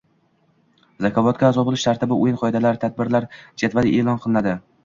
“Zakovat”ga 1.05 1.45
aʼzo 1.51 1.65
boʻlish 1.69 1.85
tartibi, 1.89 2.19
oʻyin 2.25 2.41
qoidalari, 2.45 2.83
tadbirlar 2.87 3.29
jadvali 3.65 3.93
eʼlon 4.01 4.23
qilinadi. 4.27 4.61